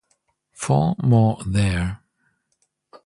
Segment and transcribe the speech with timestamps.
[0.53, 1.99] Four more there.